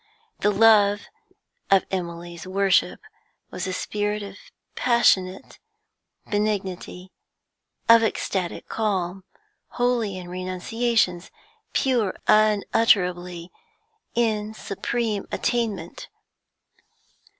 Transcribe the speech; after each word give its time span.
The 0.39 0.49
Love 0.49 1.09
of 1.69 1.85
Emily's 1.91 2.47
worship 2.47 3.01
was 3.51 3.67
a 3.67 3.71
spirit 3.71 4.23
of 4.23 4.35
passionate 4.73 5.59
benignity, 6.27 7.11
of 7.87 8.01
ecstatic 8.01 8.67
calm, 8.67 9.25
holy 9.77 10.17
in 10.17 10.27
renunciations, 10.27 11.29
pure 11.73 12.15
unutterably 12.27 13.51
in 14.15 14.55
supreme 14.55 15.27
attainment. 15.31 16.09